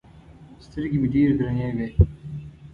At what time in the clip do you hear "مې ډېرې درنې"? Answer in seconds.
1.01-1.67